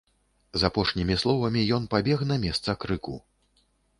З 0.61 0.65
апошнімі 0.71 1.17
словамі 1.25 1.61
ён 1.77 1.85
пабег 1.93 2.19
на 2.31 2.39
месца 2.45 2.77
крыку. 2.87 3.15